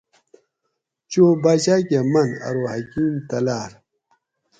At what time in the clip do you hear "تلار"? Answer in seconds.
3.29-3.71